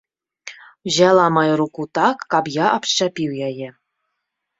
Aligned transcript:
Узяла 0.91 1.25
маю 1.35 1.53
руку 1.61 1.85
так, 1.97 2.17
каб 2.35 2.49
я 2.55 2.65
абшчапіў 2.79 3.37
яе. 3.49 3.69